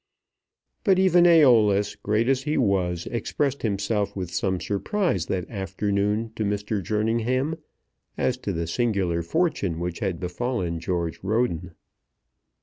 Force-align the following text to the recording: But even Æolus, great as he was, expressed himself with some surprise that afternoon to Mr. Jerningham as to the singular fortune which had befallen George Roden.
But 0.83 0.97
even 0.97 1.25
Æolus, 1.25 1.95
great 2.01 2.27
as 2.27 2.41
he 2.41 2.57
was, 2.57 3.05
expressed 3.11 3.61
himself 3.61 4.15
with 4.15 4.33
some 4.33 4.59
surprise 4.59 5.27
that 5.27 5.47
afternoon 5.47 6.31
to 6.37 6.43
Mr. 6.43 6.81
Jerningham 6.81 7.59
as 8.17 8.35
to 8.37 8.51
the 8.51 8.65
singular 8.65 9.21
fortune 9.21 9.79
which 9.79 9.99
had 9.99 10.19
befallen 10.19 10.79
George 10.79 11.19
Roden. 11.21 11.75